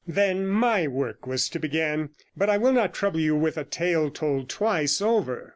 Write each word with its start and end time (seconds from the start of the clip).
Then 0.07 0.47
my 0.47 0.87
work 0.87 1.27
was 1.27 1.47
to 1.49 1.59
begin, 1.59 2.09
but 2.35 2.49
I 2.49 2.57
will 2.57 2.71
not 2.73 2.91
trouble 2.91 3.19
you 3.19 3.35
with 3.35 3.55
a 3.55 3.63
tale 3.63 4.09
told 4.09 4.49
twice 4.49 4.99
over. 4.99 5.49